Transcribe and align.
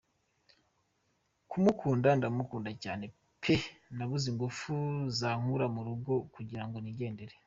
Kumukunda 1.49 2.09
ndamukunda 2.17 2.71
cyane 2.83 3.05
peeee 3.43 3.69
nabuze 3.95 4.25
ingufu 4.33 4.73
zankura 5.17 5.65
mu 5.75 5.81
rugo 5.87 6.13
kugirango 6.35 6.77
nigendere. 6.81 7.35